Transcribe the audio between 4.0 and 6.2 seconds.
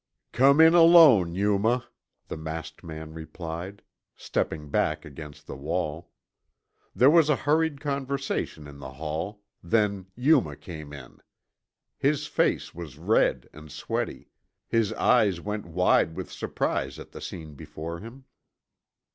stepping back against the wall.